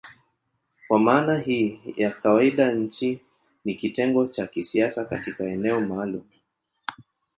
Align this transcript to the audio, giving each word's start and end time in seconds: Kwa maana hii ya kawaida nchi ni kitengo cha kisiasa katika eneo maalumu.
Kwa 0.87 0.99
maana 0.99 1.39
hii 1.39 1.79
ya 1.97 2.11
kawaida 2.11 2.71
nchi 2.71 3.19
ni 3.65 3.75
kitengo 3.75 4.27
cha 4.27 4.47
kisiasa 4.47 5.05
katika 5.05 5.43
eneo 5.43 5.81
maalumu. 5.81 6.29